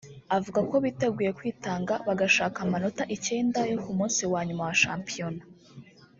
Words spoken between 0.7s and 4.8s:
biteguye kwitanga bagashaka amanota icyenda yo ku munsi wa nyuma wa